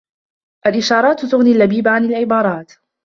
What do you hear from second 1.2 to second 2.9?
تُغْني اللبيب عن العبارات